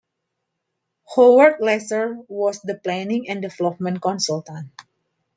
Howard 1.15 1.57
Lesser 1.61 2.17
was 2.27 2.59
the 2.61 2.73
planning 2.73 3.29
and 3.29 3.39
development 3.43 4.01
consultant. 4.01 4.71